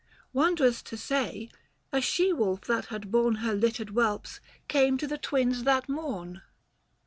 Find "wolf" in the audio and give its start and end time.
2.33-2.61